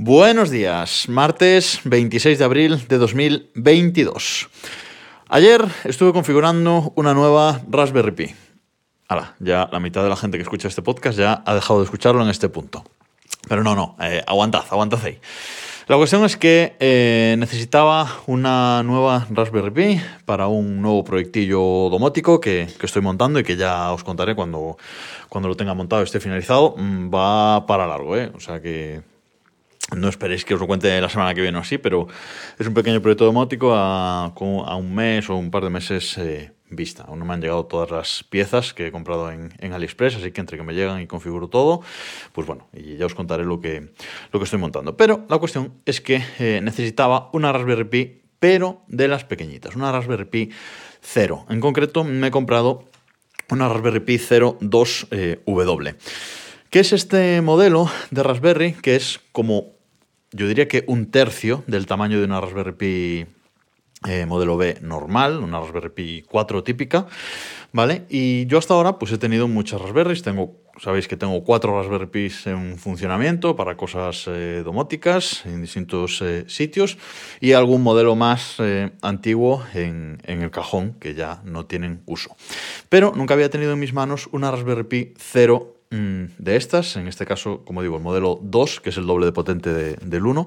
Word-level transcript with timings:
Buenos 0.00 0.50
días, 0.50 1.08
martes 1.08 1.80
26 1.82 2.38
de 2.38 2.44
abril 2.44 2.86
de 2.86 2.98
2022. 2.98 4.48
Ayer 5.28 5.64
estuve 5.82 6.12
configurando 6.12 6.92
una 6.94 7.14
nueva 7.14 7.60
Raspberry 7.68 8.12
Pi. 8.12 8.34
Ahora, 9.08 9.34
ya 9.40 9.68
la 9.72 9.80
mitad 9.80 10.04
de 10.04 10.08
la 10.08 10.14
gente 10.14 10.38
que 10.38 10.42
escucha 10.42 10.68
este 10.68 10.82
podcast 10.82 11.18
ya 11.18 11.42
ha 11.44 11.52
dejado 11.52 11.80
de 11.80 11.86
escucharlo 11.86 12.22
en 12.22 12.28
este 12.28 12.48
punto. 12.48 12.84
Pero 13.48 13.64
no, 13.64 13.74
no, 13.74 13.96
eh, 14.00 14.22
aguantad, 14.24 14.62
aguantad 14.70 15.04
ahí. 15.04 15.18
La 15.88 15.96
cuestión 15.96 16.24
es 16.24 16.36
que 16.36 16.76
eh, 16.78 17.34
necesitaba 17.36 18.08
una 18.28 18.84
nueva 18.84 19.26
Raspberry 19.30 19.72
Pi 19.72 20.00
para 20.24 20.46
un 20.46 20.80
nuevo 20.80 21.02
proyectillo 21.02 21.88
domótico 21.90 22.40
que, 22.40 22.68
que, 22.78 22.86
estoy 22.86 23.02
montando 23.02 23.40
y 23.40 23.42
que 23.42 23.56
ya 23.56 23.90
os 23.90 24.04
contaré 24.04 24.36
cuando, 24.36 24.78
cuando 25.28 25.48
lo 25.48 25.56
tenga 25.56 25.74
montado 25.74 26.02
y 26.02 26.04
esté 26.04 26.20
finalizado. 26.20 26.76
Mm, 26.76 27.12
va 27.12 27.66
para 27.66 27.88
largo, 27.88 28.16
¿eh? 28.16 28.30
O 28.32 28.38
sea 28.38 28.62
que 28.62 29.17
no 29.96 30.08
esperéis 30.08 30.44
que 30.44 30.54
os 30.54 30.60
lo 30.60 30.66
cuente 30.66 31.00
la 31.00 31.08
semana 31.08 31.34
que 31.34 31.40
viene 31.40 31.56
o 31.58 31.62
así, 31.62 31.78
pero 31.78 32.08
es 32.58 32.66
un 32.66 32.74
pequeño 32.74 33.00
proyecto 33.00 33.24
domótico 33.24 33.74
a, 33.74 34.26
a 34.26 34.76
un 34.76 34.94
mes 34.94 35.30
o 35.30 35.36
un 35.36 35.50
par 35.50 35.64
de 35.64 35.70
meses 35.70 36.18
eh, 36.18 36.52
vista. 36.70 37.04
Aún 37.04 37.18
no 37.18 37.24
me 37.24 37.34
han 37.34 37.40
llegado 37.40 37.66
todas 37.66 37.90
las 37.90 38.24
piezas 38.24 38.74
que 38.74 38.86
he 38.86 38.92
comprado 38.92 39.30
en, 39.30 39.52
en, 39.58 39.72
AliExpress, 39.72 40.16
así 40.16 40.32
que 40.32 40.40
entre 40.40 40.56
que 40.56 40.62
me 40.62 40.74
llegan 40.74 41.00
y 41.00 41.06
configuro 41.06 41.48
todo, 41.48 41.80
pues 42.32 42.46
bueno, 42.46 42.68
y 42.72 42.96
ya 42.96 43.06
os 43.06 43.14
contaré 43.14 43.44
lo 43.44 43.60
que, 43.60 43.92
lo 44.32 44.38
que 44.38 44.44
estoy 44.44 44.58
montando. 44.58 44.96
Pero 44.96 45.24
la 45.28 45.38
cuestión 45.38 45.74
es 45.86 46.00
que 46.00 46.22
eh, 46.38 46.60
necesitaba 46.62 47.30
una 47.32 47.52
Raspberry 47.52 47.84
Pi, 47.84 48.22
pero 48.38 48.82
de 48.88 49.08
las 49.08 49.24
pequeñitas, 49.24 49.74
una 49.74 49.90
Raspberry 49.92 50.26
Pi 50.26 50.50
0. 51.00 51.46
En 51.48 51.60
concreto, 51.60 52.04
me 52.04 52.28
he 52.28 52.30
comprado 52.30 52.84
una 53.50 53.68
Raspberry 53.68 54.00
Pi 54.00 54.18
0 54.18 54.58
2W. 54.60 55.96
¿Qué 56.70 56.80
es 56.80 56.92
este 56.92 57.40
modelo 57.40 57.90
de 58.10 58.22
Raspberry? 58.22 58.74
Que 58.74 58.94
es 58.94 59.20
como 59.32 59.77
yo 60.32 60.46
diría 60.46 60.68
que 60.68 60.84
un 60.86 61.10
tercio 61.10 61.64
del 61.66 61.86
tamaño 61.86 62.18
de 62.18 62.24
una 62.24 62.40
Raspberry 62.40 62.72
Pi 62.72 63.26
eh, 64.06 64.26
modelo 64.26 64.56
B 64.56 64.78
normal, 64.80 65.38
una 65.38 65.58
Raspberry 65.58 65.90
Pi 65.90 66.24
4 66.28 66.62
típica, 66.62 67.06
¿vale? 67.72 68.04
Y 68.08 68.46
yo 68.46 68.58
hasta 68.58 68.74
ahora 68.74 68.96
pues 68.96 69.10
he 69.10 69.18
tenido 69.18 69.48
muchas 69.48 69.80
Raspberries, 69.80 70.22
tengo, 70.22 70.54
sabéis 70.80 71.08
que 71.08 71.16
tengo 71.16 71.42
cuatro 71.42 71.76
Raspberry 71.76 72.06
Pis 72.06 72.46
en 72.46 72.78
funcionamiento 72.78 73.56
para 73.56 73.76
cosas 73.76 74.26
eh, 74.28 74.62
domóticas 74.64 75.44
en 75.46 75.62
distintos 75.62 76.22
eh, 76.22 76.44
sitios 76.46 76.96
y 77.40 77.54
algún 77.54 77.82
modelo 77.82 78.14
más 78.14 78.58
antiguo 79.02 79.64
en, 79.74 80.22
en, 80.24 80.42
el 80.42 80.52
cajón 80.52 80.94
que 81.00 81.14
ya 81.14 81.42
no 81.44 81.66
tienen 81.66 82.02
uso. 82.06 82.36
Pero 82.88 83.12
nunca 83.16 83.34
había 83.34 83.50
tenido 83.50 83.72
en 83.72 83.80
mis 83.80 83.94
manos 83.94 84.28
una 84.30 84.52
Raspberry 84.52 84.84
Pi 84.84 85.14
0 85.16 85.77
Mm, 85.90 86.24
de 86.38 86.56
estas, 86.56 86.96
en 86.96 87.08
este 87.08 87.24
caso, 87.24 87.62
como 87.64 87.82
digo, 87.82 87.96
el 87.96 88.02
modelo 88.02 88.38
2, 88.42 88.80
que 88.80 88.90
es 88.90 88.96
el 88.98 89.06
doble 89.06 89.26
de 89.26 89.32
potente 89.32 89.72
de, 89.72 89.94
del 89.96 90.26
1. 90.26 90.46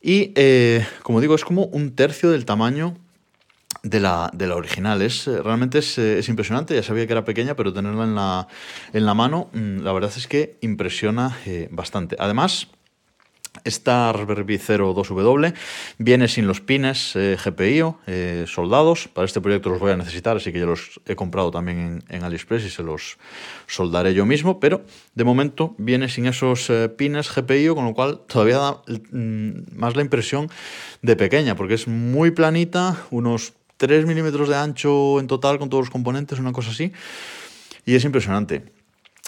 Y, 0.00 0.32
eh, 0.36 0.86
como 1.02 1.20
digo, 1.20 1.34
es 1.34 1.44
como 1.44 1.64
un 1.66 1.94
tercio 1.94 2.30
del 2.30 2.44
tamaño 2.44 2.96
de 3.82 4.00
la, 4.00 4.30
de 4.32 4.46
la 4.46 4.56
original. 4.56 5.02
Es, 5.02 5.28
eh, 5.28 5.42
realmente 5.42 5.78
es, 5.78 5.98
eh, 5.98 6.18
es, 6.18 6.28
impresionante, 6.28 6.74
ya 6.74 6.82
sabía 6.82 7.06
que 7.06 7.12
era 7.12 7.24
pequeña, 7.24 7.54
pero 7.54 7.72
tenerla 7.72 8.04
en 8.04 8.14
la, 8.14 8.48
en 8.92 9.06
la 9.06 9.14
mano, 9.14 9.48
mm, 9.52 9.80
la 9.80 9.92
verdad 9.92 10.12
es 10.16 10.26
que 10.26 10.56
impresiona 10.60 11.36
bastante. 11.70 12.16
Además, 12.18 12.68
esta 13.64 14.12
Raspberry 14.12 14.44
Pi 14.44 14.58
0 14.58 14.94
2W 14.94 15.54
viene 15.98 16.28
sin 16.28 16.46
los 16.46 16.60
pines 16.60 17.14
eh, 17.16 17.36
GPIO 17.42 17.98
eh, 18.06 18.44
soldados. 18.46 19.08
Para 19.08 19.26
este 19.26 19.40
proyecto 19.40 19.70
los 19.70 19.80
voy 19.80 19.92
a 19.92 19.96
necesitar, 19.96 20.36
así 20.36 20.52
que 20.52 20.60
ya 20.60 20.66
los 20.66 21.00
he 21.06 21.16
comprado 21.16 21.50
también 21.50 22.02
en, 22.08 22.16
en 22.16 22.24
AliExpress 22.24 22.64
y 22.64 22.70
se 22.70 22.82
los 22.82 23.18
soldaré 23.66 24.14
yo 24.14 24.26
mismo. 24.26 24.60
Pero 24.60 24.84
de 25.14 25.24
momento 25.24 25.74
viene 25.78 26.08
sin 26.08 26.26
esos 26.26 26.70
eh, 26.70 26.88
pines 26.88 27.34
GPIO, 27.34 27.74
con 27.74 27.84
lo 27.84 27.94
cual 27.94 28.20
todavía 28.26 28.58
da 28.58 28.82
mm, 29.12 29.76
más 29.76 29.96
la 29.96 30.02
impresión 30.02 30.50
de 31.02 31.16
pequeña, 31.16 31.56
porque 31.56 31.74
es 31.74 31.88
muy 31.88 32.30
planita, 32.30 32.96
unos 33.10 33.54
3 33.78 34.06
milímetros 34.06 34.48
de 34.48 34.56
ancho 34.56 35.20
en 35.20 35.26
total 35.26 35.58
con 35.58 35.68
todos 35.68 35.82
los 35.82 35.90
componentes, 35.90 36.38
una 36.38 36.52
cosa 36.52 36.70
así. 36.70 36.92
Y 37.86 37.94
es 37.94 38.04
impresionante. 38.04 38.77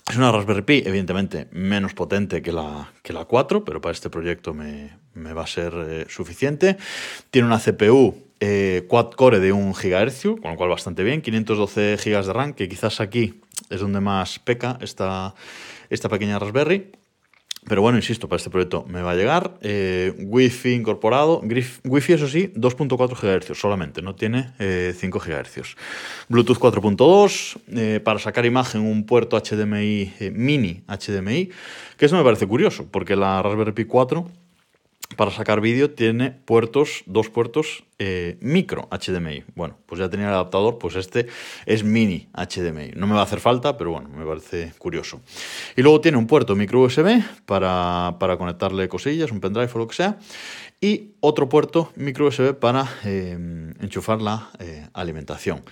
Es 0.08 0.16
una 0.16 0.32
Raspberry 0.32 0.62
Pi, 0.62 0.82
evidentemente, 0.84 1.48
menos 1.52 1.94
potente 1.94 2.42
que 2.42 2.52
la, 2.52 2.92
que 3.02 3.12
la 3.12 3.24
4, 3.24 3.64
pero 3.64 3.80
para 3.80 3.92
este 3.92 4.10
proyecto 4.10 4.54
me, 4.54 4.90
va 5.16 5.42
a 5.42 5.46
ser 5.46 5.72
eh, 5.76 6.06
suficiente. 6.08 6.76
Tiene 7.30 7.46
una 7.46 7.58
CPU 7.58 8.16
eh, 8.40 8.86
quad-core 8.88 9.38
de 9.38 9.52
1 9.52 9.72
GHz, 9.72 10.40
con 10.40 10.50
lo 10.50 10.56
cual 10.56 10.70
bastante 10.70 11.04
bien. 11.04 11.22
512 11.22 11.96
GB 11.96 12.26
de 12.26 12.32
RAM, 12.32 12.54
que 12.54 12.68
quizás 12.68 13.00
aquí 13.00 13.40
es 13.68 13.80
donde 13.80 14.00
más 14.00 14.38
peca 14.38 14.78
esta, 14.80 15.34
esta 15.90 16.08
pequeña 16.08 16.38
Raspberry. 16.38 16.90
Pero 17.68 17.82
bueno, 17.82 17.98
insisto, 17.98 18.26
para 18.26 18.38
este 18.38 18.50
proyecto 18.50 18.84
me 18.88 19.02
va 19.02 19.12
a 19.12 19.14
llegar. 19.14 19.58
Eh, 19.60 20.14
Wi-Fi 20.18 20.72
incorporado. 20.72 21.42
Wi-Fi, 21.84 22.12
eso 22.14 22.26
sí, 22.26 22.52
2.4 22.56 23.16
GHz 23.20 23.58
solamente, 23.58 24.00
no 24.02 24.14
tiene 24.14 24.52
eh, 24.58 24.94
5 24.96 25.18
GHz. 25.18 25.76
Bluetooth 26.28 26.58
4.2. 26.58 27.58
Eh, 27.76 28.00
para 28.00 28.18
sacar 28.18 28.46
imagen, 28.46 28.80
un 28.80 29.04
puerto 29.04 29.38
HDMI 29.38 30.14
eh, 30.20 30.32
mini 30.34 30.82
HDMI. 30.88 31.50
Que 31.96 32.06
eso 32.06 32.16
me 32.16 32.24
parece 32.24 32.46
curioso, 32.46 32.86
porque 32.90 33.14
la 33.14 33.42
Raspberry 33.42 33.72
Pi 33.72 33.84
4 33.84 34.26
para 35.16 35.30
sacar 35.30 35.60
vídeo 35.60 35.90
tiene 35.90 36.30
puertos, 36.30 37.02
dos 37.06 37.28
puertos 37.30 37.84
eh, 37.98 38.38
micro 38.40 38.88
HDMI. 38.90 39.44
Bueno, 39.54 39.76
pues 39.86 39.98
ya 39.98 40.08
tenía 40.08 40.28
el 40.28 40.32
adaptador, 40.32 40.78
pues 40.78 40.94
este 40.96 41.26
es 41.66 41.84
mini 41.84 42.28
HDMI. 42.32 42.92
No 42.94 43.06
me 43.06 43.14
va 43.14 43.20
a 43.20 43.24
hacer 43.24 43.40
falta, 43.40 43.76
pero 43.76 43.90
bueno, 43.90 44.08
me 44.08 44.24
parece 44.24 44.72
curioso. 44.78 45.20
Y 45.76 45.82
luego 45.82 46.00
tiene 46.00 46.16
un 46.16 46.26
puerto 46.26 46.54
micro 46.54 46.80
USB 46.80 47.22
para, 47.44 48.16
para 48.18 48.36
conectarle 48.36 48.88
cosillas, 48.88 49.32
un 49.32 49.40
pendrive 49.40 49.70
o 49.74 49.78
lo 49.78 49.88
que 49.88 49.96
sea. 49.96 50.18
Y 50.80 51.10
otro 51.20 51.48
puerto 51.48 51.92
micro 51.96 52.28
USB 52.28 52.54
para 52.54 52.88
eh, 53.04 53.36
enchufar 53.80 54.22
la 54.22 54.50
eh, 54.60 54.86
alimentación. 54.94 55.62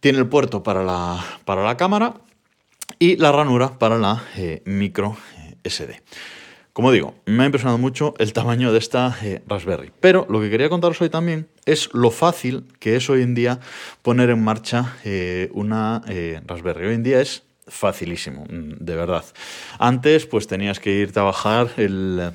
Tiene 0.00 0.18
el 0.18 0.28
puerto 0.28 0.62
para 0.62 0.84
la, 0.84 1.24
para 1.44 1.64
la 1.64 1.76
cámara 1.76 2.14
y 2.98 3.16
la 3.16 3.32
ranura 3.32 3.78
para 3.78 3.98
la 3.98 4.22
micro 4.64 5.16
SD. 5.64 6.00
Como 6.72 6.92
digo, 6.92 7.14
me 7.26 7.42
ha 7.42 7.46
impresionado 7.46 7.78
mucho 7.78 8.14
el 8.18 8.32
tamaño 8.32 8.72
de 8.72 8.78
esta 8.78 9.16
eh, 9.22 9.42
Raspberry. 9.46 9.92
Pero 10.00 10.26
lo 10.30 10.40
que 10.40 10.50
quería 10.50 10.68
contaros 10.68 11.00
hoy 11.00 11.08
también 11.08 11.48
es 11.66 11.92
lo 11.92 12.10
fácil 12.10 12.64
que 12.78 12.96
es 12.96 13.10
hoy 13.10 13.22
en 13.22 13.34
día 13.34 13.58
poner 14.02 14.30
en 14.30 14.42
marcha 14.42 14.96
eh, 15.04 15.50
una 15.52 16.02
eh, 16.08 16.40
Raspberry. 16.46 16.86
Hoy 16.86 16.94
en 16.94 17.02
día 17.02 17.20
es 17.20 17.42
facilísimo, 17.66 18.44
de 18.48 18.96
verdad. 18.96 19.24
Antes, 19.78 20.26
pues 20.26 20.46
tenías 20.46 20.78
que 20.80 20.92
irte 20.92 21.18
a 21.18 21.24
bajar 21.24 21.70
el 21.76 22.32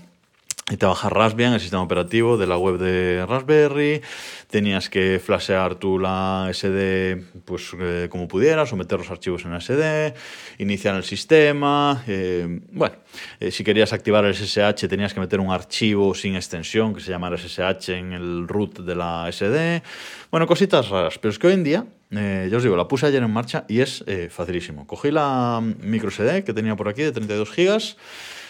y 0.67 0.77
te 0.77 0.87
Raspbian, 0.87 1.53
el 1.53 1.59
sistema 1.59 1.83
operativo 1.83 2.37
de 2.37 2.47
la 2.47 2.57
web 2.57 2.79
de 2.79 3.23
Raspberry, 3.27 4.01
tenías 4.49 4.89
que 4.89 5.21
flashear 5.23 5.75
tú 5.75 5.99
la 5.99 6.49
SD 6.51 7.21
pues 7.45 7.69
eh, 7.79 8.07
como 8.09 8.27
pudieras 8.27 8.73
o 8.73 8.75
meter 8.75 8.97
los 8.97 9.11
archivos 9.11 9.45
en 9.45 9.51
la 9.51 9.61
SD, 9.61 10.15
iniciar 10.57 10.95
el 10.95 11.03
sistema, 11.03 12.03
eh, 12.07 12.61
bueno, 12.71 12.95
eh, 13.39 13.51
si 13.51 13.63
querías 13.63 13.93
activar 13.93 14.25
el 14.25 14.33
SSH 14.33 14.87
tenías 14.87 15.13
que 15.13 15.19
meter 15.19 15.39
un 15.39 15.51
archivo 15.51 16.15
sin 16.15 16.35
extensión 16.35 16.95
que 16.95 17.01
se 17.01 17.11
llamara 17.11 17.37
SSH 17.37 17.89
en 17.89 18.13
el 18.13 18.47
root 18.47 18.79
de 18.79 18.95
la 18.95 19.31
SD, 19.31 19.83
bueno, 20.31 20.47
cositas 20.47 20.89
raras, 20.89 21.19
pero 21.19 21.31
es 21.31 21.37
que 21.37 21.45
hoy 21.45 21.53
en 21.53 21.63
día 21.63 21.85
eh, 22.09 22.47
ya 22.49 22.57
os 22.57 22.63
digo, 22.63 22.75
la 22.75 22.87
puse 22.87 23.05
ayer 23.05 23.21
en 23.21 23.29
marcha 23.29 23.65
y 23.67 23.81
es 23.81 24.03
facilísimo. 24.29 24.87
Cogí 24.87 25.11
la 25.11 25.61
micro 25.81 26.09
SD 26.09 26.43
que 26.43 26.53
tenía 26.53 26.75
por 26.75 26.87
aquí 26.87 27.03
de 27.03 27.11
32 27.11 27.51
gigas, 27.51 27.97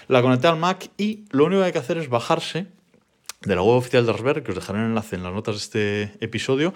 la 0.07 0.21
conecté 0.21 0.47
al 0.47 0.57
Mac 0.57 0.89
y 0.97 1.25
lo 1.31 1.45
único 1.45 1.61
que 1.61 1.67
hay 1.67 1.71
que 1.71 1.79
hacer 1.79 1.97
es 1.97 2.09
bajarse 2.09 2.67
de 3.41 3.55
la 3.55 3.61
web 3.61 3.77
oficial 3.77 4.05
de 4.05 4.11
Raspberry, 4.11 4.43
que 4.43 4.51
os 4.51 4.55
dejaré 4.55 4.79
el 4.79 4.85
enlace 4.85 5.15
en 5.15 5.23
las 5.23 5.33
notas 5.33 5.55
de 5.55 6.03
este 6.03 6.25
episodio, 6.25 6.73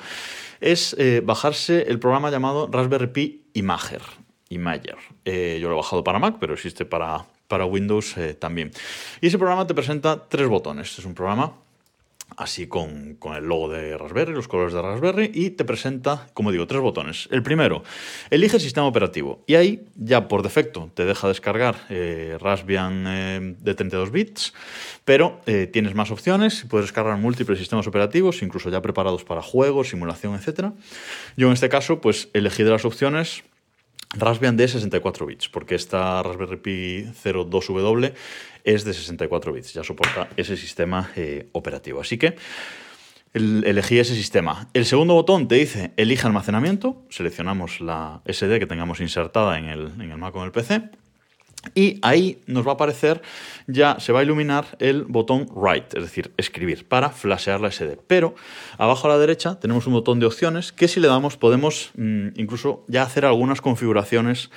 es 0.62 0.96
eh, 1.00 1.22
bajarse 1.24 1.84
el 1.88 2.00
programa 2.00 2.30
llamado 2.30 2.70
Raspberry 2.72 3.08
Pi 3.08 3.44
Imager. 3.54 4.02
Imager. 4.50 4.98
Eh, 5.26 5.60
yo 5.62 5.70
lo 5.70 5.76
he 5.76 5.78
bajado 5.78 6.04
para 6.04 6.20
Mac, 6.20 6.38
pero 6.40 6.54
existe 6.54 6.86
para, 6.86 7.26
para 7.48 7.66
Windows 7.66 8.18
eh, 8.18 8.34
también. 8.34 8.72
Y 9.22 9.28
ese 9.28 9.38
programa 9.38 9.66
te 9.68 9.74
presenta 9.74 10.28
tres 10.28 10.48
botones. 10.48 10.98
Es 10.98 11.06
un 11.06 11.14
programa 11.14 11.54
así 12.38 12.68
con, 12.68 13.16
con, 13.16 13.36
el 13.36 13.46
logo 13.46 13.70
de 13.70 13.98
Raspberry, 13.98 14.34
los 14.34 14.48
colores 14.48 14.74
de 14.74 14.82
Raspberry, 14.82 15.32
y 15.34 15.52
te 15.52 15.66
presenta, 15.66 16.28
como 16.34 16.52
digo, 16.52 16.68
tres 16.68 16.82
botones. 16.82 17.28
El 17.32 17.44
primero, 17.44 17.84
elige 18.30 18.58
el 18.58 18.62
sistema 18.62 18.88
operativo, 18.88 19.44
y 19.48 19.56
ahí 19.56 19.86
ya 19.96 20.28
por 20.28 20.44
defecto 20.44 20.90
te 20.94 21.06
deja 21.06 21.28
descargar 21.28 21.76
eh, 21.90 22.38
Raspbian 22.40 23.06
eh, 23.08 23.56
de 23.60 23.76
32 23.76 24.12
bits, 24.12 24.54
pero 25.06 25.42
eh, 25.46 25.68
tienes 25.68 25.96
más 25.96 26.12
opciones, 26.12 26.66
puedes 26.70 26.86
descargar 26.88 27.18
múltiples 27.18 27.60
sistemas 27.60 27.88
operativos, 27.88 28.42
incluso 28.42 28.70
ya 28.70 28.82
preparados 28.82 29.24
para 29.24 29.42
juegos, 29.42 29.90
simulación, 29.90 30.36
etc. 30.36 30.72
Yo 31.36 31.48
en 31.48 31.54
este 31.54 31.70
caso, 31.70 32.02
pues 32.02 32.30
elegí 32.34 32.64
de 32.64 32.72
las 32.72 32.86
opciones 32.86 33.44
Raspbian 34.18 34.58
de 34.58 34.68
64 34.68 35.26
bits, 35.28 35.50
porque 35.50 35.76
esta 35.76 36.24
Raspberry 36.24 36.58
Pi 36.58 37.04
02W 37.24 38.14
es 38.74 38.84
de 38.84 38.94
64 38.94 39.52
bits, 39.52 39.74
ya 39.74 39.84
soporta 39.84 40.30
ese 40.38 40.56
sistema 40.56 41.12
eh, 41.16 41.50
operativo. 41.54 42.02
Así 42.02 42.18
que 42.18 42.36
el, 43.34 43.64
elegí 43.66 44.00
ese 44.00 44.16
sistema. 44.16 44.70
El 44.74 44.86
segundo 44.86 45.14
botón 45.14 45.48
te 45.48 45.56
dice 45.56 45.92
elige 45.98 46.28
almacenamiento, 46.28 47.04
seleccionamos 47.10 47.82
la 47.82 48.22
SD 48.26 48.60
que 48.60 48.68
tengamos 48.68 49.00
insertada 49.00 49.58
en 49.58 49.66
el, 49.66 49.92
en 50.02 50.12
el 50.12 50.18
Mac 50.18 50.36
o 50.36 50.40
en 50.40 50.46
el 50.46 50.52
PC. 50.52 50.90
Y 51.76 52.00
ahí 52.04 52.42
nos 52.48 52.66
va 52.66 52.72
a 52.72 52.74
aparecer, 52.76 53.22
ya 53.68 54.00
se 54.00 54.14
va 54.14 54.22
a 54.22 54.24
iluminar 54.24 54.78
el 54.80 55.04
botón 55.04 55.46
Write, 55.54 55.98
es 55.98 56.04
decir, 56.04 56.32
escribir, 56.38 56.88
para 56.88 57.10
flashear 57.10 57.60
la 57.60 57.70
SD. 57.70 57.98
Pero 58.08 58.34
abajo 58.78 59.08
a 59.08 59.12
la 59.12 59.18
derecha 59.18 59.60
tenemos 59.60 59.86
un 59.86 59.94
botón 59.94 60.20
de 60.20 60.26
opciones 60.26 60.72
que 60.72 60.88
si 60.88 61.02
le 61.02 61.10
damos 61.10 61.36
podemos 61.36 61.92
mm, 61.98 62.30
incluso 62.36 62.86
ya 62.88 63.04
hacer 63.04 63.26
algunas 63.26 63.60
configuraciones 63.60 64.52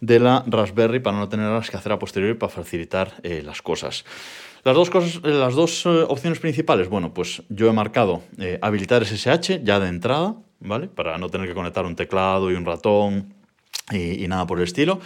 de 0.00 0.18
la 0.18 0.42
Raspberry 0.46 0.98
para 0.98 1.18
no 1.18 1.28
tenerlas 1.28 1.70
que 1.70 1.76
hacer 1.76 1.92
a 1.92 1.98
posteriori 1.98 2.34
para 2.34 2.50
facilitar 2.50 3.14
eh, 3.22 3.42
las 3.44 3.62
cosas. 3.62 4.04
Las 4.64 4.74
dos, 4.74 4.90
cosas, 4.90 5.20
eh, 5.24 5.30
las 5.30 5.54
dos 5.54 5.86
eh, 5.86 5.88
opciones 6.08 6.40
principales, 6.40 6.88
bueno, 6.88 7.14
pues 7.14 7.42
yo 7.48 7.68
he 7.68 7.72
marcado 7.72 8.22
habilitar 8.60 9.06
SSH 9.06 9.62
ya 9.62 9.78
de 9.78 9.88
entrada, 9.88 10.34
¿vale? 10.58 10.88
Para 10.88 11.18
no 11.18 11.28
tener 11.28 11.46
que 11.46 11.54
conectar 11.54 11.86
un 11.86 11.94
teclado 11.94 12.50
y 12.50 12.54
un 12.54 12.64
ratón 12.64 13.37
y 13.92 14.26
nada 14.28 14.46
por 14.46 14.58
el 14.58 14.64
estilo. 14.64 15.00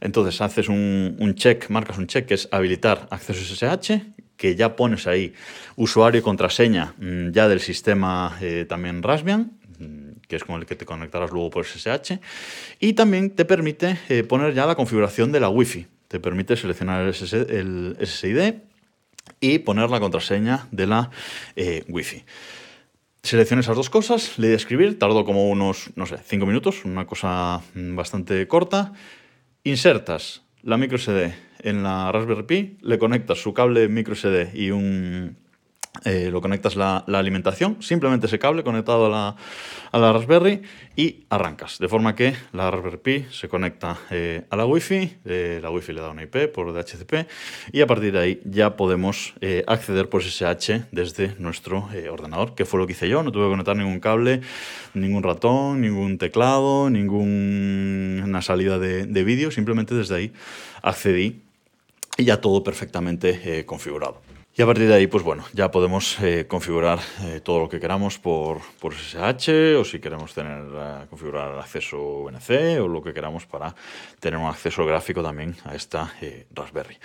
Entonces 0.00 0.40
haces 0.40 0.68
un, 0.68 1.34
check, 1.34 1.68
marcas 1.68 1.98
un 1.98 2.06
check 2.06 2.26
que 2.26 2.34
es 2.34 2.48
habilitar 2.50 3.06
acceso 3.10 3.40
SSH, 3.44 4.00
que 4.36 4.56
ya 4.56 4.74
pones 4.74 5.06
ahí 5.06 5.34
usuario 5.76 6.20
y 6.20 6.22
contraseña 6.22 6.94
mm, 6.98 7.30
ya 7.30 7.48
del 7.48 7.60
sistema 7.60 8.36
eh, 8.40 8.64
también 8.66 9.02
Raspbian, 9.02 9.52
mm, 9.78 10.20
que 10.26 10.36
es 10.36 10.44
con 10.44 10.58
el 10.58 10.66
que 10.66 10.74
te 10.74 10.86
conectarás 10.86 11.30
luego 11.30 11.50
por 11.50 11.66
SSH, 11.66 12.18
y 12.80 12.94
también 12.94 13.30
te 13.30 13.44
permite 13.44 13.98
eh, 14.08 14.24
poner 14.24 14.54
ya 14.54 14.64
la 14.64 14.74
configuración 14.74 15.32
de 15.32 15.40
la 15.40 15.50
Wi-Fi. 15.50 15.86
Te 16.08 16.18
permite 16.18 16.56
seleccionar 16.56 17.06
el, 17.06 17.96
SSID 18.00 18.54
y 19.38 19.58
poner 19.58 19.90
la 19.90 20.00
contraseña 20.00 20.66
de 20.72 20.86
la 20.86 21.10
eh, 21.54 21.84
Wi-Fi. 21.88 22.24
Selecciono 23.22 23.60
esas 23.60 23.76
dos 23.76 23.90
cosas, 23.90 24.38
le 24.38 24.48
doy 24.48 24.54
a 24.54 24.56
escribir, 24.56 24.98
tardo 24.98 25.24
como 25.24 25.50
unos, 25.50 25.90
no 25.94 26.06
sé, 26.06 26.16
cinco 26.24 26.46
minutos, 26.46 26.84
una 26.84 27.06
cosa 27.06 27.60
mm, 27.74 27.94
bastante 27.94 28.48
corta, 28.48 28.92
Insertas 29.62 30.42
la 30.62 30.78
micro 30.78 30.96
SD 30.96 31.34
en 31.60 31.82
la 31.82 32.10
Raspberry 32.12 32.44
Pi, 32.44 32.78
le 32.80 32.98
conectas 32.98 33.38
su 33.38 33.52
cable 33.52 33.88
micro 33.88 34.14
SD 34.14 34.52
y 34.54 34.70
un 34.70 35.36
eh, 36.04 36.30
lo 36.30 36.40
conectas 36.40 36.76
la, 36.76 36.98
alimentación, 36.98 37.82
simplemente 37.82 38.26
ese 38.26 38.38
cable 38.38 38.62
conectado 38.62 39.06
a 39.06 39.36
la, 39.92 40.12
Raspberry 40.12 40.62
y 40.96 41.24
arrancas. 41.28 41.78
De 41.78 41.88
forma 41.88 42.14
que 42.14 42.34
la 42.52 42.70
Raspberry 42.70 42.96
Pi 42.96 43.26
se 43.30 43.48
conecta 43.48 43.98
eh, 44.10 44.44
a 44.48 44.56
la 44.56 44.64
Wi-Fi, 44.64 45.18
eh, 45.24 45.58
la 45.60 45.70
Wi-Fi 45.70 45.92
le 45.92 46.00
da 46.00 46.10
una 46.10 46.22
IP 46.22 46.48
por 46.54 46.72
DHCP 46.72 47.28
y 47.72 47.80
a 47.80 47.86
partir 47.86 48.12
de 48.12 48.18
ahí 48.20 48.40
ya 48.44 48.76
podemos 48.76 49.34
acceder 49.66 50.08
por 50.08 50.22
SSH 50.22 50.86
desde 50.92 51.34
nuestro 51.38 51.88
ordenador, 52.10 52.54
que 52.54 52.64
fue 52.64 52.80
lo 52.80 52.86
que 52.86 52.92
hice 52.92 53.08
yo. 53.08 53.22
No 53.22 53.32
tuve 53.32 53.44
que 53.44 53.50
conectar 53.50 53.76
ningún 53.76 54.00
cable, 54.00 54.40
ningún 54.94 55.22
ratón, 55.22 55.80
ningún 55.80 56.18
teclado, 56.18 56.88
ninguna 56.88 58.40
salida 58.42 58.78
de, 58.78 59.06
de 59.06 59.24
vídeo, 59.24 59.50
simplemente 59.50 59.94
desde 59.94 60.14
ahí 60.14 60.32
accedí 60.82 61.42
y 62.16 62.24
ya 62.24 62.40
todo 62.40 62.62
perfectamente 62.62 63.64
configurado. 63.66 64.22
Y 64.56 64.62
a 64.62 64.66
partir 64.66 64.88
de 64.88 64.94
ahí, 64.94 65.06
pues 65.06 65.22
bueno, 65.22 65.44
ya 65.52 65.70
podemos 65.70 66.18
eh, 66.20 66.46
configurar 66.48 66.98
eh, 67.22 67.40
todo 67.40 67.60
lo 67.60 67.68
que 67.68 67.78
queramos 67.78 68.18
por, 68.18 68.60
SSH 68.80 69.76
o 69.78 69.84
si 69.84 70.00
queremos 70.00 70.34
tener 70.34 70.64
eh, 70.74 71.06
configurar 71.08 71.56
acceso 71.58 72.24
VNC 72.24 72.80
o 72.82 72.88
lo 72.88 73.00
que 73.00 73.14
queramos 73.14 73.46
para 73.46 73.74
tener 74.18 74.38
un 74.40 74.46
acceso 74.46 74.84
gráfico 74.84 75.22
también 75.22 75.54
a 75.64 75.76
esta 75.76 76.12
Raspberry. 76.52 76.98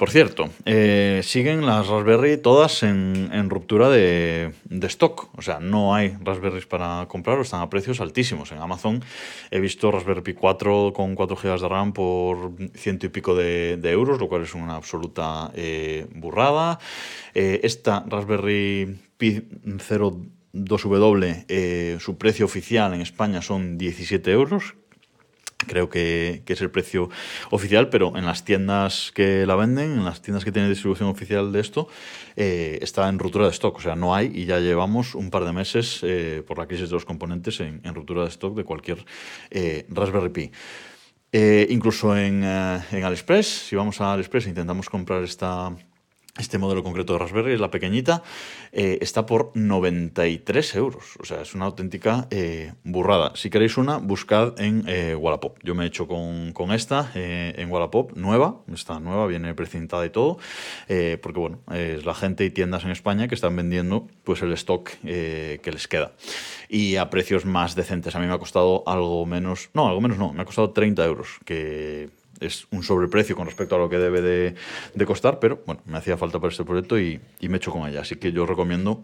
Por 0.00 0.10
cierto, 0.10 0.48
eh, 0.64 1.20
siguen 1.22 1.66
las 1.66 1.86
Raspberry 1.86 2.38
todas 2.38 2.82
en, 2.84 3.50
ruptura 3.50 3.90
de, 3.90 4.54
stock. 4.84 5.28
O 5.36 5.42
sea, 5.42 5.60
no 5.60 5.94
hay 5.94 6.16
Raspberries 6.24 6.64
para 6.64 7.04
comprar 7.06 7.38
o 7.38 7.42
están 7.42 7.60
a 7.60 7.68
precios 7.68 8.00
altísimos. 8.00 8.50
En 8.50 8.60
Amazon 8.60 9.04
he 9.50 9.60
visto 9.60 9.90
Raspberry 9.90 10.22
Pi 10.22 10.32
4 10.32 10.94
con 10.94 11.14
4 11.14 11.36
GB 11.36 11.60
de 11.60 11.68
RAM 11.68 11.92
por 11.92 12.54
ciento 12.74 13.04
y 13.04 13.10
pico 13.10 13.34
de, 13.34 13.78
euros, 13.82 14.18
lo 14.18 14.26
cual 14.26 14.44
es 14.44 14.54
una 14.54 14.76
absoluta 14.76 15.52
eh, 15.54 16.06
burrada. 16.14 16.78
Eh, 17.34 17.60
esta 17.62 18.02
Raspberry 18.08 18.98
Pi 19.18 19.42
02W, 19.66 21.98
su 21.98 22.16
precio 22.16 22.46
oficial 22.46 22.94
en 22.94 23.02
España 23.02 23.42
son 23.42 23.76
17 23.76 24.32
euros, 24.32 24.76
creo 25.66 25.88
que, 25.88 26.42
es 26.46 26.60
el 26.60 26.70
precio 26.70 27.08
oficial, 27.50 27.88
pero 27.88 28.16
en 28.16 28.26
las 28.26 28.44
tiendas 28.44 29.12
que 29.14 29.46
la 29.46 29.54
venden, 29.56 29.92
en 29.92 30.04
las 30.04 30.22
tiendas 30.22 30.44
que 30.44 30.52
tienen 30.52 30.70
distribución 30.70 31.08
oficial 31.08 31.52
de 31.52 31.60
esto, 31.60 31.88
eh, 32.36 32.78
está 32.82 33.08
en 33.08 33.18
ruptura 33.18 33.44
de 33.46 33.52
stock. 33.52 33.76
O 33.76 33.80
sea, 33.80 33.96
no 33.96 34.14
hay 34.14 34.32
y 34.34 34.46
ya 34.46 34.58
llevamos 34.58 35.14
un 35.14 35.30
par 35.30 35.44
de 35.44 35.52
meses 35.52 36.00
eh, 36.02 36.42
por 36.46 36.58
la 36.58 36.66
crisis 36.66 36.88
de 36.88 36.94
los 36.94 37.04
componentes 37.04 37.60
en, 37.60 37.82
ruptura 37.94 38.22
de 38.22 38.28
stock 38.28 38.56
de 38.56 38.64
cualquier 38.64 39.04
eh, 39.50 39.86
Raspberry 39.88 40.30
Pi. 40.30 40.50
incluso 41.68 42.16
en, 42.16 42.42
en 42.42 43.04
AliExpress, 43.04 43.46
si 43.68 43.76
vamos 43.76 44.00
a 44.00 44.12
AliExpress 44.12 44.46
e 44.46 44.48
intentamos 44.50 44.88
comprar 44.88 45.22
esta 45.22 45.72
este 46.38 46.58
modelo 46.58 46.82
concreto 46.82 47.12
de 47.12 47.18
Raspberry, 47.18 47.52
es 47.52 47.60
la 47.60 47.70
pequeñita, 47.70 48.22
eh, 48.72 48.98
está 49.00 49.26
por 49.26 49.50
93 49.54 50.74
euros. 50.76 51.16
O 51.18 51.24
sea, 51.24 51.42
es 51.42 51.54
una 51.54 51.66
auténtica 51.66 52.28
eh, 52.30 52.72
burrada. 52.84 53.32
Si 53.34 53.50
queréis 53.50 53.76
una, 53.76 53.98
buscad 53.98 54.58
en 54.60 54.84
eh, 54.86 55.14
Wallapop. 55.14 55.58
Yo 55.62 55.74
me 55.74 55.84
he 55.84 55.86
hecho 55.88 56.06
con, 56.06 56.54
esta 56.70 57.10
en 57.14 57.70
Wallapop, 57.70 58.12
nueva, 58.16 58.60
está 58.72 59.00
nueva, 59.00 59.26
viene 59.26 59.54
precintada 59.54 60.06
y 60.06 60.10
todo, 60.10 60.38
porque 61.20 61.40
bueno, 61.40 61.58
es 61.72 62.04
la 62.04 62.14
gente 62.14 62.44
y 62.44 62.50
tiendas 62.50 62.84
en 62.84 62.90
España 62.90 63.26
que 63.26 63.34
están 63.34 63.56
vendiendo 63.56 64.06
pues 64.22 64.42
el 64.42 64.52
stock 64.52 64.90
que 65.00 65.60
les 65.64 65.88
queda. 65.88 66.12
Y 66.68 66.96
a 66.96 67.10
precios 67.10 67.44
más 67.44 67.74
decentes. 67.74 68.14
A 68.14 68.20
mí 68.20 68.26
me 68.26 68.34
ha 68.34 68.38
costado 68.38 68.84
algo 68.86 69.26
menos, 69.26 69.70
no, 69.74 69.88
algo 69.88 70.00
menos 70.00 70.18
no, 70.18 70.32
me 70.32 70.42
ha 70.42 70.44
costado 70.44 70.70
30 70.70 71.04
euros, 71.04 71.38
que 71.44 72.10
es 72.40 72.66
un 72.70 72.82
sobreprecio 72.82 73.36
con 73.36 73.46
respecto 73.46 73.76
a 73.76 73.78
lo 73.78 73.88
que 73.88 73.98
debe 73.98 74.20
de, 74.20 75.06
costar, 75.06 75.38
pero 75.38 75.62
bueno, 75.66 75.82
me 75.86 75.98
hacía 75.98 76.16
falta 76.16 76.38
para 76.40 76.50
este 76.50 76.64
proyecto 76.64 76.98
y, 76.98 77.20
me 77.42 77.56
echo 77.56 77.70
con 77.70 77.88
ella. 77.88 78.00
Así 78.00 78.16
que 78.16 78.32
yo 78.32 78.46
recomiendo 78.46 79.02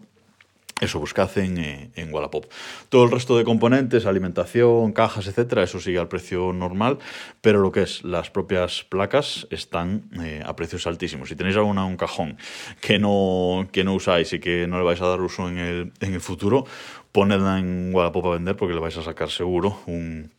eso, 0.79 0.99
buscad 0.99 1.35
en, 1.39 1.57
eh, 1.57 1.89
en 1.95 2.13
Wallapop. 2.13 2.45
Todo 2.89 3.03
el 3.03 3.11
resto 3.11 3.35
de 3.35 3.43
componentes, 3.43 4.05
alimentación, 4.05 4.93
cajas, 4.93 5.25
etcétera, 5.25 5.63
eso 5.63 5.79
sigue 5.79 5.97
al 5.97 6.07
precio 6.07 6.53
normal, 6.53 6.99
pero 7.41 7.61
lo 7.61 7.71
que 7.71 7.81
es 7.81 8.03
las 8.03 8.29
propias 8.29 8.83
placas 8.83 9.47
están 9.49 10.03
eh, 10.21 10.43
a 10.45 10.55
precios 10.55 10.85
altísimos. 10.85 11.29
Si 11.29 11.35
tenéis 11.35 11.57
alguna 11.57 11.85
un 11.85 11.97
cajón 11.97 12.37
que 12.79 12.99
no, 12.99 13.67
que 13.71 13.83
no 13.83 13.95
usáis 13.95 14.31
y 14.33 14.39
que 14.39 14.67
no 14.67 14.77
le 14.77 14.83
vais 14.83 15.01
a 15.01 15.07
dar 15.07 15.19
uso 15.21 15.49
en 15.49 15.57
el, 15.57 15.93
en 15.99 16.13
el 16.13 16.21
futuro, 16.21 16.65
ponedla 17.11 17.57
en 17.57 17.89
Wallapop 17.93 18.27
a 18.27 18.29
vender 18.31 18.55
porque 18.55 18.75
le 18.75 18.79
vais 18.79 18.97
a 18.97 19.01
sacar 19.01 19.31
seguro 19.31 19.79
un 19.87 20.29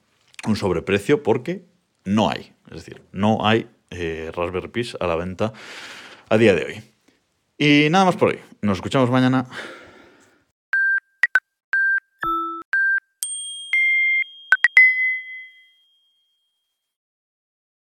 sobreprecio 0.55 1.23
porque 1.23 1.65
no 2.05 2.31
hay. 2.31 2.53
Es 2.70 2.85
decir, 2.85 3.02
no 3.12 3.47
hay 3.47 3.69
eh, 3.90 4.31
Raspberry 4.35 4.69
Pi 4.69 4.83
a 5.00 5.07
la 5.07 5.16
venta 5.16 5.52
a 6.28 6.38
día 6.38 6.54
de 6.54 6.64
hoy. 6.64 6.83
Y 7.57 7.88
nada 7.90 8.04
más 8.04 8.16
por 8.16 8.28
hoy. 8.28 8.38
Nos 8.62 8.78
escuchamos 8.78 9.11
mañana. 9.11 9.47